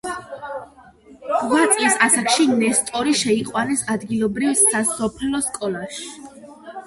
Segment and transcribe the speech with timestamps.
[1.41, 6.11] რვა წლის ასაკში ნესტორი შეიყვანეს ადგილობრივ სასოფლო სკოლაში.